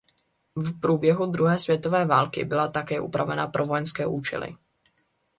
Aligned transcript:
V 0.55 0.79
průběhu 0.79 1.25
druhé 1.25 1.59
světové 1.59 2.05
války 2.05 2.45
byla 2.45 2.67
také 2.67 2.99
upravena 3.01 3.47
pro 3.47 3.65
vojenské 3.65 4.07
účely. 4.07 4.55